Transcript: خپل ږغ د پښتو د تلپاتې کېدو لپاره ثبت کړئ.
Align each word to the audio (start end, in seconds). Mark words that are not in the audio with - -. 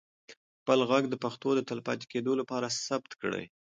خپل 0.59 0.79
ږغ 0.89 1.03
د 1.09 1.15
پښتو 1.23 1.49
د 1.55 1.59
تلپاتې 1.69 2.05
کېدو 2.13 2.31
لپاره 2.41 2.67
ثبت 2.85 3.11
کړئ. 3.21 3.45